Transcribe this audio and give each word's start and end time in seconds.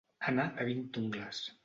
Anar 0.29 0.45
de 0.55 0.65
vint 0.69 0.83
ungles. 1.03 1.43